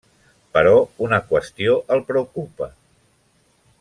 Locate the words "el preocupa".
1.97-2.71